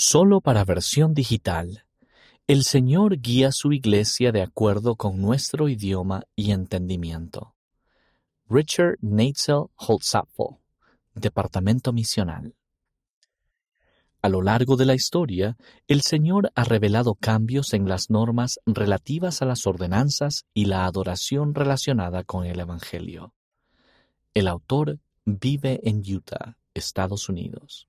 [0.00, 1.84] Solo para versión digital.
[2.46, 7.56] El Señor guía su iglesia de acuerdo con nuestro idioma y entendimiento.
[8.48, 10.58] Richard Neitzel Holzapfel,
[11.16, 12.54] Departamento Misional.
[14.22, 15.56] A lo largo de la historia,
[15.88, 21.56] el Señor ha revelado cambios en las normas relativas a las ordenanzas y la adoración
[21.56, 23.34] relacionada con el Evangelio.
[24.32, 27.88] El autor vive en Utah, Estados Unidos.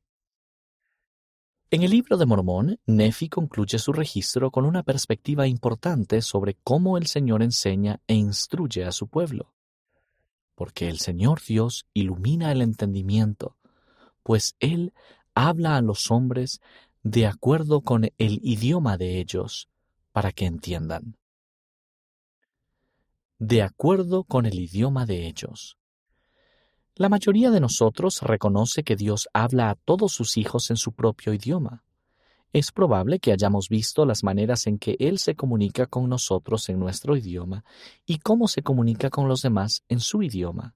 [1.72, 6.98] En el libro de Mormón, Nefi concluye su registro con una perspectiva importante sobre cómo
[6.98, 9.54] el Señor enseña e instruye a su pueblo.
[10.56, 13.56] Porque el Señor Dios ilumina el entendimiento,
[14.24, 14.94] pues Él
[15.36, 16.60] habla a los hombres
[17.04, 19.70] de acuerdo con el idioma de ellos,
[20.12, 21.18] para que entiendan.
[23.38, 25.79] De acuerdo con el idioma de ellos.
[27.00, 31.34] La mayoría de nosotros reconoce que Dios habla a todos sus hijos en su propio
[31.34, 31.86] idioma.
[32.52, 36.78] Es probable que hayamos visto las maneras en que Él se comunica con nosotros en
[36.78, 37.64] nuestro idioma
[38.06, 40.76] y cómo se comunica con los demás en su idioma.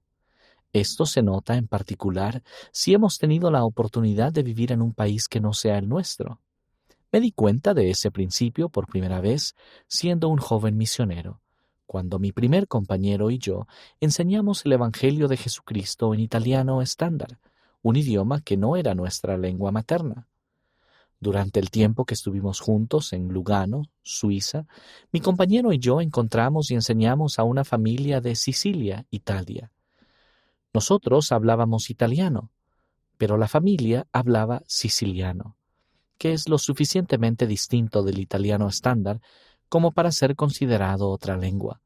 [0.71, 5.27] Esto se nota en particular si hemos tenido la oportunidad de vivir en un país
[5.27, 6.39] que no sea el nuestro.
[7.11, 9.55] Me di cuenta de ese principio por primera vez
[9.89, 11.42] siendo un joven misionero,
[11.85, 13.67] cuando mi primer compañero y yo
[13.99, 17.39] enseñamos el Evangelio de Jesucristo en italiano estándar,
[17.81, 20.27] un idioma que no era nuestra lengua materna.
[21.19, 24.65] Durante el tiempo que estuvimos juntos en Lugano, Suiza,
[25.11, 29.71] mi compañero y yo encontramos y enseñamos a una familia de Sicilia, Italia.
[30.73, 32.51] Nosotros hablábamos italiano,
[33.17, 35.55] pero la familia hablaba siciliano,
[36.17, 39.21] que es lo suficientemente distinto del italiano estándar
[39.73, 41.81] como para ser considerado otra lengua.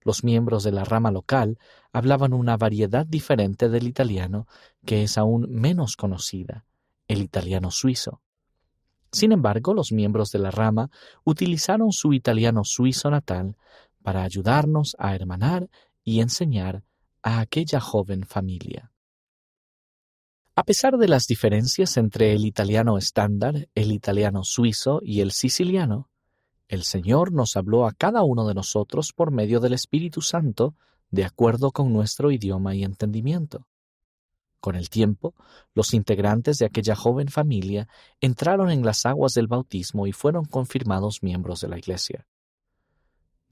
[0.00, 1.56] Los miembros de la rama local
[1.92, 4.48] hablaban una variedad diferente del italiano
[4.84, 6.66] que es aún menos conocida,
[7.06, 8.22] el italiano suizo.
[9.12, 10.90] Sin embargo, los miembros de la rama
[11.22, 13.56] utilizaron su italiano suizo natal
[14.02, 15.70] para ayudarnos a hermanar
[16.02, 16.82] y enseñar
[17.22, 18.90] a aquella joven familia.
[20.56, 26.08] A pesar de las diferencias entre el italiano estándar, el italiano suizo y el siciliano,
[26.72, 30.74] el Señor nos habló a cada uno de nosotros por medio del Espíritu Santo,
[31.10, 33.66] de acuerdo con nuestro idioma y entendimiento.
[34.58, 35.34] Con el tiempo,
[35.74, 37.88] los integrantes de aquella joven familia
[38.20, 42.26] entraron en las aguas del bautismo y fueron confirmados miembros de la Iglesia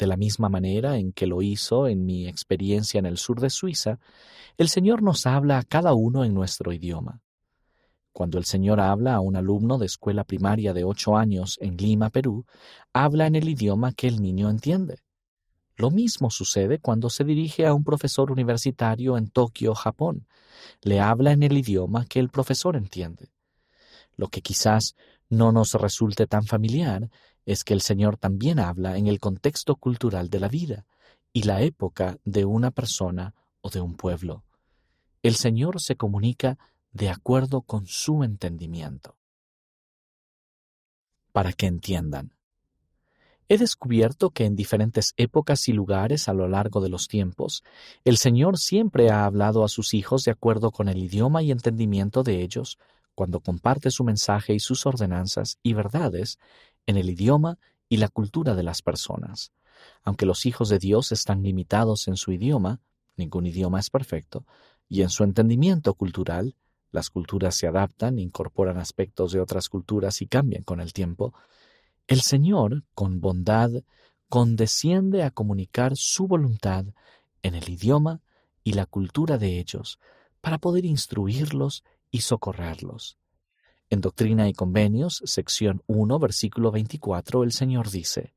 [0.01, 3.51] de la misma manera en que lo hizo en mi experiencia en el sur de
[3.51, 4.01] Suiza,
[4.57, 7.21] el Señor nos habla a cada uno en nuestro idioma.
[8.21, 12.11] Cuando el Señor habla a un alumno de escuela primaria de ocho años en Lima,
[12.11, 12.45] Perú,
[12.93, 14.99] habla en el idioma que el niño entiende.
[15.75, 20.27] Lo mismo sucede cuando se dirige a un profesor universitario en Tokio, Japón.
[20.83, 23.31] Le habla en el idioma que el profesor entiende.
[24.19, 24.97] Lo que quizás
[25.31, 27.09] no nos resulte tan familiar
[27.47, 30.85] es que el Señor también habla en el contexto cultural de la vida
[31.33, 33.33] y la época de una persona
[33.63, 34.45] o de un pueblo.
[35.23, 36.59] El Señor se comunica
[36.93, 39.17] de acuerdo con su entendimiento.
[41.33, 42.35] Para que entiendan.
[43.49, 47.65] He descubierto que en diferentes épocas y lugares a lo largo de los tiempos,
[48.05, 52.23] el Señor siempre ha hablado a sus hijos de acuerdo con el idioma y entendimiento
[52.23, 52.79] de ellos
[53.17, 56.39] cuando comparte su mensaje y sus ordenanzas y verdades
[56.87, 57.59] en el idioma
[57.89, 59.53] y la cultura de las personas.
[60.05, 62.81] Aunque los hijos de Dios están limitados en su idioma,
[63.17, 64.47] ningún idioma es perfecto,
[64.89, 66.55] y en su entendimiento cultural,
[66.93, 71.35] las culturas se adaptan, incorporan aspectos de otras culturas y cambian con el tiempo,
[72.07, 73.71] el Señor, con bondad,
[74.29, 76.87] condesciende a comunicar su voluntad
[77.43, 78.21] en el idioma
[78.65, 79.99] y la cultura de ellos,
[80.41, 83.17] para poder instruirlos y socorrerlos.
[83.91, 88.35] En Doctrina y Convenios, sección 1, versículo 24, el Señor dice,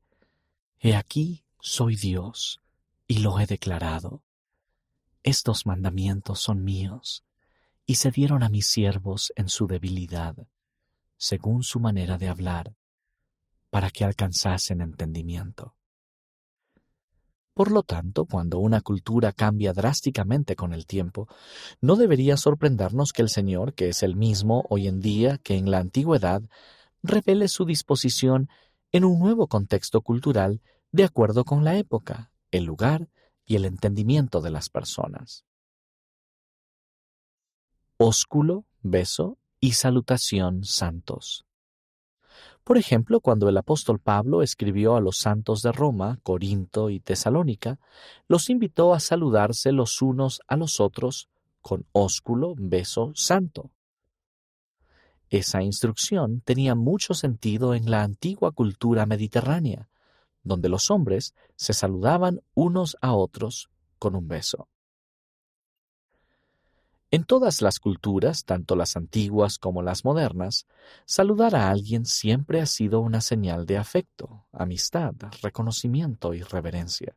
[0.80, 2.60] He aquí soy Dios,
[3.06, 4.22] y lo he declarado.
[5.22, 7.24] Estos mandamientos son míos,
[7.86, 10.36] y se dieron a mis siervos en su debilidad,
[11.16, 12.74] según su manera de hablar,
[13.70, 15.74] para que alcanzasen entendimiento.
[17.54, 21.28] Por lo tanto, cuando una cultura cambia drásticamente con el tiempo,
[21.80, 25.70] no debería sorprendernos que el Señor, que es el mismo hoy en día que en
[25.70, 26.42] la antigüedad,
[27.02, 28.48] revele su disposición
[28.90, 33.08] en un nuevo contexto cultural de acuerdo con la época, el lugar
[33.46, 35.44] y el entendimiento de las personas.
[38.06, 41.46] Ósculo, beso y salutación santos.
[42.62, 47.78] Por ejemplo, cuando el apóstol Pablo escribió a los santos de Roma, Corinto y Tesalónica,
[48.28, 51.30] los invitó a saludarse los unos a los otros
[51.62, 53.70] con ósculo, beso santo.
[55.30, 59.88] Esa instrucción tenía mucho sentido en la antigua cultura mediterránea,
[60.42, 64.68] donde los hombres se saludaban unos a otros con un beso.
[67.14, 70.66] En todas las culturas, tanto las antiguas como las modernas,
[71.04, 77.14] saludar a alguien siempre ha sido una señal de afecto, amistad, reconocimiento y reverencia.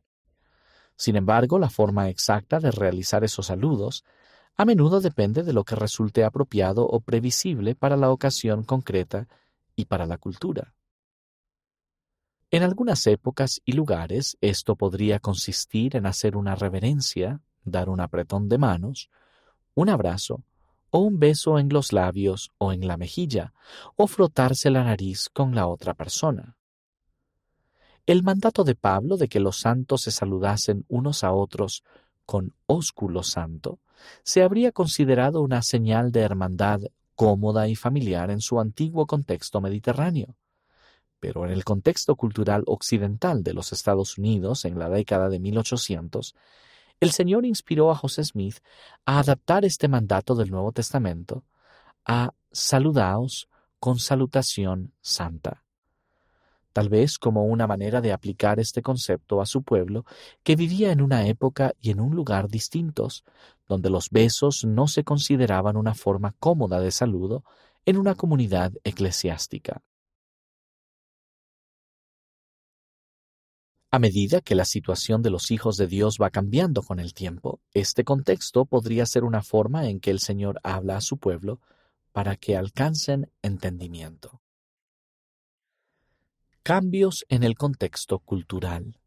[0.94, 4.04] Sin embargo, la forma exacta de realizar esos saludos
[4.56, 9.26] a menudo depende de lo que resulte apropiado o previsible para la ocasión concreta
[9.74, 10.74] y para la cultura.
[12.52, 18.48] En algunas épocas y lugares esto podría consistir en hacer una reverencia, dar un apretón
[18.48, 19.10] de manos,
[19.78, 20.42] un abrazo,
[20.90, 23.52] o un beso en los labios o en la mejilla,
[23.94, 26.56] o frotarse la nariz con la otra persona.
[28.04, 31.84] El mandato de Pablo de que los santos se saludasen unos a otros
[32.26, 33.78] con ósculo santo
[34.24, 36.80] se habría considerado una señal de hermandad
[37.14, 40.34] cómoda y familiar en su antiguo contexto mediterráneo.
[41.20, 46.34] Pero en el contexto cultural occidental de los Estados Unidos en la década de 1800,
[47.00, 48.58] el Señor inspiró a José Smith
[49.04, 51.44] a adaptar este mandato del Nuevo Testamento
[52.04, 53.48] a saludaos
[53.78, 55.62] con salutación santa
[56.78, 60.04] tal vez como una manera de aplicar este concepto a su pueblo
[60.44, 63.24] que vivía en una época y en un lugar distintos,
[63.66, 67.42] donde los besos no se consideraban una forma cómoda de saludo
[67.84, 69.82] en una comunidad eclesiástica.
[73.90, 77.60] A medida que la situación de los hijos de Dios va cambiando con el tiempo,
[77.72, 81.62] este contexto podría ser una forma en que el Señor habla a su pueblo
[82.12, 84.42] para que alcancen entendimiento.
[86.62, 88.98] Cambios en el contexto cultural.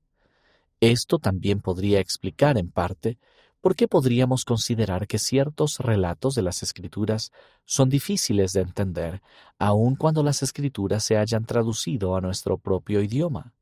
[0.79, 3.19] Esto también podría explicar en parte
[3.59, 7.31] por qué podríamos considerar que ciertos relatos de las escrituras
[7.65, 9.21] son difíciles de entender,
[9.59, 13.53] aun cuando las escrituras se hayan traducido a nuestro propio idioma.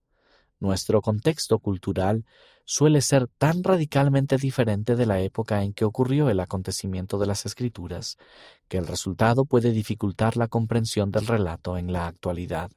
[0.59, 2.25] Nuestro contexto cultural
[2.65, 7.45] suele ser tan radicalmente diferente de la época en que ocurrió el acontecimiento de las
[7.45, 8.17] escrituras,
[8.67, 12.71] que el resultado puede dificultar la comprensión del relato en la actualidad.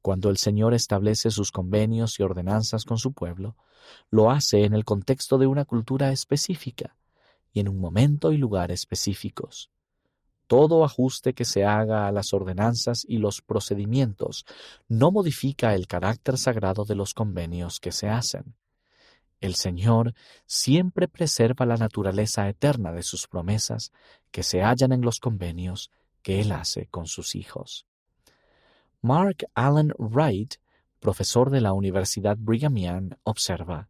[0.00, 3.56] Cuando el Señor establece sus convenios y ordenanzas con su pueblo,
[4.10, 6.96] lo hace en el contexto de una cultura específica
[7.52, 9.70] y en un momento y lugar específicos.
[10.52, 14.44] Todo ajuste que se haga a las ordenanzas y los procedimientos
[14.86, 18.54] no modifica el carácter sagrado de los convenios que se hacen.
[19.40, 20.12] El Señor
[20.44, 23.92] siempre preserva la naturaleza eterna de sus promesas
[24.30, 25.90] que se hallan en los convenios
[26.20, 27.86] que Él hace con sus hijos.
[29.00, 30.56] Mark Allen Wright,
[31.00, 33.88] profesor de la Universidad Brigham Young, observa,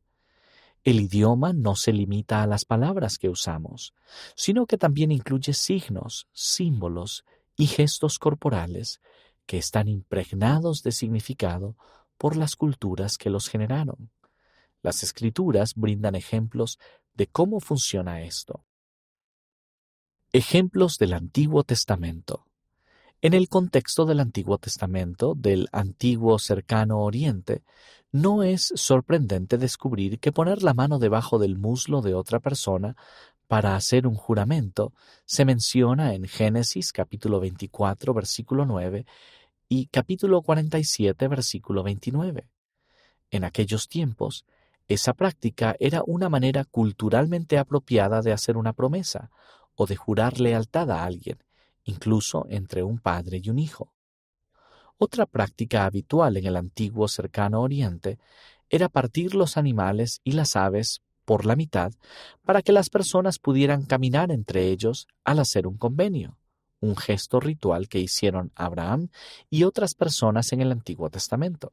[0.85, 3.95] el idioma no se limita a las palabras que usamos,
[4.35, 7.25] sino que también incluye signos, símbolos
[7.57, 9.01] y gestos corporales
[9.47, 11.77] que están impregnados de significado
[12.19, 14.11] por las culturas que los generaron.
[14.83, 16.79] Las escrituras brindan ejemplos
[17.15, 18.65] de cómo funciona esto.
[20.33, 22.47] Ejemplos del Antiguo Testamento.
[23.21, 27.63] En el contexto del Antiguo Testamento, del antiguo cercano Oriente,
[28.13, 32.95] no es sorprendente descubrir que poner la mano debajo del muslo de otra persona
[33.49, 34.93] para hacer un juramento
[35.25, 39.07] se menciona en Génesis capítulo 24 versículo 9
[39.69, 42.49] y capítulo 47 versículo 29.
[43.31, 44.45] En aquellos tiempos,
[44.89, 49.31] esa práctica era una manera culturalmente apropiada de hacer una promesa
[49.75, 51.39] o de jurar lealtad a alguien,
[51.85, 53.95] incluso entre un padre y un hijo.
[55.05, 58.21] Otra práctica habitual en el antiguo cercano Oriente
[58.71, 61.91] era partir los animales y las aves por la mitad
[62.45, 66.39] para que las personas pudieran caminar entre ellos al hacer un convenio,
[66.79, 69.09] un gesto ritual que hicieron Abraham
[69.51, 71.73] y otras personas en el Antiguo Testamento.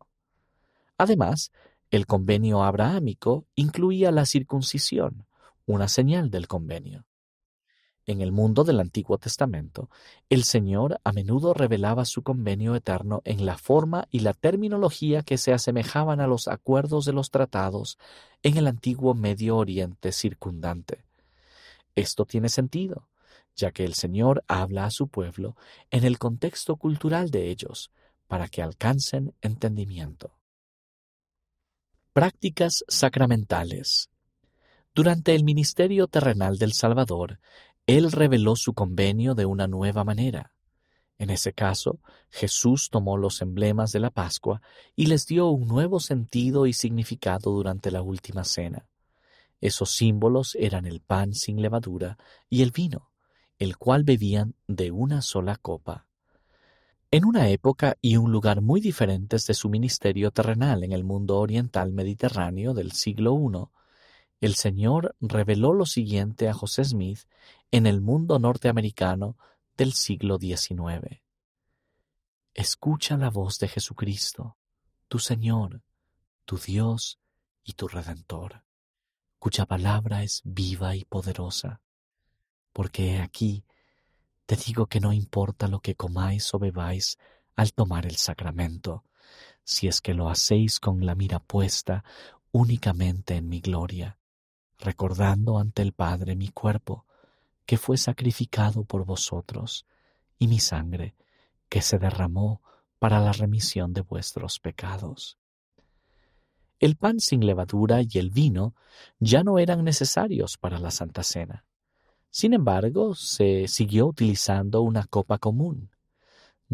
[0.97, 1.51] Además,
[1.91, 5.27] el convenio abrahámico incluía la circuncisión,
[5.67, 7.05] una señal del convenio.
[8.09, 9.87] En el mundo del Antiguo Testamento,
[10.31, 15.37] el Señor a menudo revelaba su convenio eterno en la forma y la terminología que
[15.37, 17.99] se asemejaban a los acuerdos de los tratados
[18.41, 21.05] en el antiguo Medio Oriente circundante.
[21.93, 23.07] Esto tiene sentido,
[23.55, 25.55] ya que el Señor habla a su pueblo
[25.91, 27.91] en el contexto cultural de ellos,
[28.25, 30.35] para que alcancen entendimiento.
[32.11, 34.09] Prácticas sacramentales.
[34.95, 37.39] Durante el ministerio terrenal del Salvador,
[37.97, 40.53] él reveló su convenio de una nueva manera.
[41.17, 44.61] En ese caso, Jesús tomó los emblemas de la Pascua
[44.95, 48.85] y les dio un nuevo sentido y significado durante la última cena.
[49.59, 53.09] Esos símbolos eran el pan sin levadura y el vino,
[53.57, 56.05] el cual bebían de una sola copa.
[57.09, 61.39] En una época y un lugar muy diferentes de su ministerio terrenal en el mundo
[61.39, 63.79] oriental mediterráneo del siglo I,
[64.41, 67.21] el Señor reveló lo siguiente a José Smith
[67.71, 69.37] en el mundo norteamericano
[69.77, 71.21] del siglo XIX.
[72.53, 74.57] Escucha la voz de Jesucristo,
[75.07, 75.81] tu Señor,
[76.45, 77.19] tu Dios
[77.63, 78.63] y tu Redentor,
[79.37, 81.81] cuya palabra es viva y poderosa.
[82.73, 83.63] Porque he aquí,
[84.45, 87.17] te digo que no importa lo que comáis o bebáis
[87.55, 89.03] al tomar el sacramento,
[89.63, 92.03] si es que lo hacéis con la mira puesta
[92.51, 94.19] únicamente en mi gloria
[94.79, 97.05] recordando ante el Padre mi cuerpo,
[97.69, 99.85] que fue sacrificado por vosotros,
[100.39, 101.13] y mi sangre,
[101.69, 102.63] que se derramó
[102.97, 105.37] para la remisión de vuestros pecados.
[106.79, 108.73] El pan sin levadura y el vino
[109.19, 111.63] ya no eran necesarios para la Santa Cena.
[112.31, 115.91] Sin embargo, se siguió utilizando una copa común.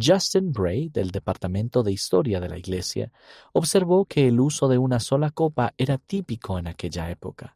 [0.02, 3.12] Justin Bray, del Departamento de Historia de la Iglesia,
[3.52, 7.55] observó que el uso de una sola copa era típico en aquella época.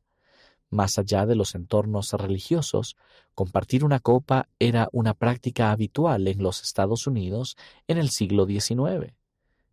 [0.69, 2.95] Más allá de los entornos religiosos,
[3.33, 7.57] compartir una copa era una práctica habitual en los Estados Unidos
[7.87, 9.13] en el siglo XIX.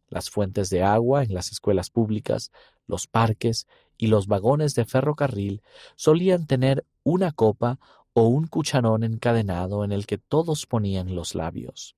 [0.08, 2.50] Las fuentes de agua en las escuelas públicas,
[2.86, 3.66] los parques
[3.98, 5.62] y los vagones de ferrocarril
[5.96, 7.78] solían tener una copa
[8.14, 11.96] o un cucharón encadenado en el que todos ponían los labios.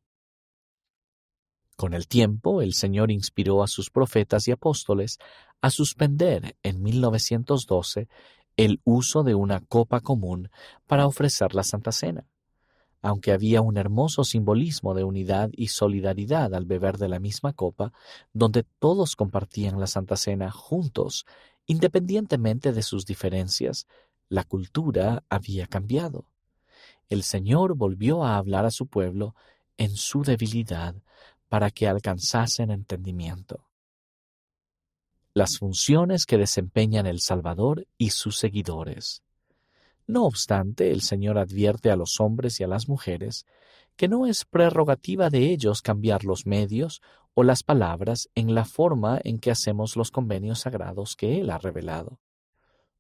[1.77, 5.19] Con el tiempo, el Señor inspiró a sus profetas y apóstoles
[5.61, 8.09] a suspender en 1912
[8.59, 10.51] el uso de una copa común
[10.89, 12.27] para ofrecer la Santa Cena.
[13.01, 17.93] Aunque había un hermoso simbolismo de unidad y solidaridad al beber de la misma copa,
[18.33, 21.25] donde todos compartían la Santa Cena juntos,
[21.67, 23.87] independientemente de sus diferencias,
[24.29, 26.27] la cultura había cambiado.
[27.09, 29.37] El Señor volvió a hablar a su pueblo
[29.77, 30.97] en su debilidad
[31.49, 33.68] para que alcanzasen entendimiento
[35.39, 39.23] las funciones que desempeñan el Salvador y sus seguidores.
[40.07, 43.47] No obstante, el Señor advierte a los hombres y a las mujeres
[43.97, 47.03] que no es prerrogativa de ellos cambiar los medios
[47.35, 51.59] o las palabras en la forma en que hacemos los convenios sagrados que Él ha
[51.59, 52.21] revelado.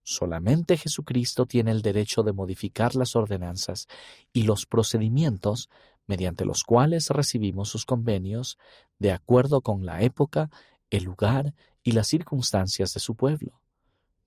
[0.02, 3.88] Solamente Jesucristo tiene el derecho de modificar las ordenanzas
[4.33, 5.68] y los procedimientos
[6.07, 8.59] mediante los cuales recibimos sus convenios
[8.99, 10.50] de acuerdo con la época,
[10.90, 13.61] el lugar y las circunstancias de su pueblo.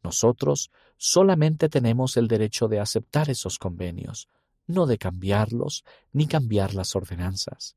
[0.04, 4.30] Nosotros solamente tenemos el derecho de aceptar esos convenios,
[4.68, 7.76] no de cambiarlos ni cambiar las ordenanzas.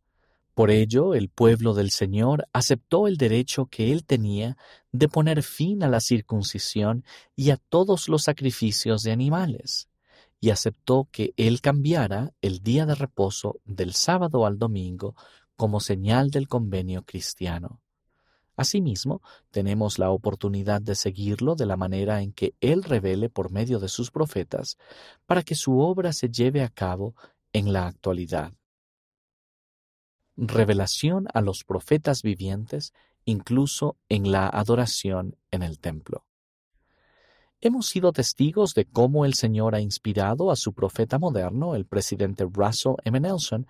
[0.55, 4.57] Por ello, el pueblo del Señor aceptó el derecho que él tenía
[4.93, 7.05] de poner fin a la circuncisión
[7.35, 9.89] y a todos los sacrificios de animales,
[10.41, 15.17] y aceptó que él cambiara el día de reposo del sábado al domingo
[15.57, 17.81] como señal del convenio cristiano.
[18.57, 19.21] Asimismo,
[19.51, 23.89] tenemos la oportunidad de seguirlo de la manera en que Él revele por medio de
[23.89, 24.77] sus profetas,
[25.27, 27.15] para que su obra se lleve a cabo
[27.53, 28.53] en la actualidad.
[30.37, 32.93] Revelación a los profetas vivientes,
[33.25, 36.25] incluso en la adoración en el templo.
[37.61, 42.45] Hemos sido testigos de cómo el Señor ha inspirado a su profeta moderno, el presidente
[42.45, 43.19] Russell M.
[43.19, 43.67] Nelson,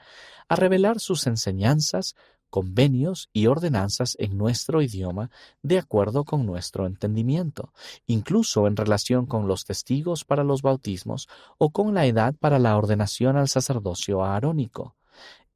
[0.48, 2.16] a revelar sus enseñanzas,
[2.54, 5.28] convenios y ordenanzas en nuestro idioma
[5.64, 7.73] de acuerdo con nuestro entendimiento,
[8.06, 11.26] incluso en relación con los testigos para los bautismos
[11.58, 14.94] o con la edad para la ordenación al sacerdocio aarónico.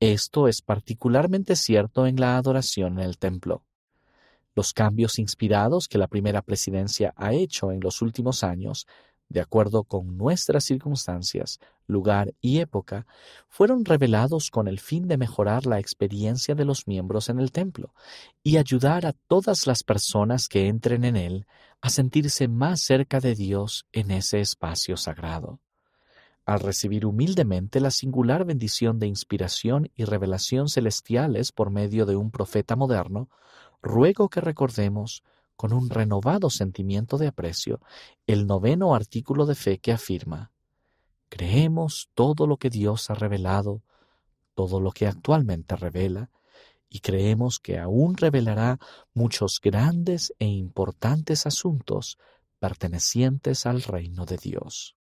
[0.01, 3.63] Esto es particularmente cierto en la adoración en el templo.
[4.57, 8.89] Los cambios inspirados que la primera presidencia ha hecho en los últimos años
[9.29, 13.07] de acuerdo con nuestras circunstancias, lugar y época,
[13.49, 17.93] fueron revelados con el fin de mejorar la experiencia de los miembros en el templo
[18.43, 21.47] y ayudar a todas las personas que entren en él
[21.81, 25.61] a sentirse más cerca de Dios en ese espacio sagrado.
[26.47, 32.31] Al recibir humildemente la singular bendición de inspiración y revelación celestiales por medio de un
[32.31, 33.29] profeta moderno,
[33.83, 35.23] ruego que recordemos
[35.59, 37.81] con un renovado sentimiento de aprecio
[38.29, 40.53] el noveno artículo de fe que afirma,
[41.29, 43.83] creemos todo lo que Dios ha revelado,
[44.55, 46.31] todo lo que actualmente revela,
[46.89, 48.79] y creemos que aún revelará
[49.15, 52.19] muchos grandes e importantes asuntos
[52.61, 54.98] pertenecientes al reino de Dios.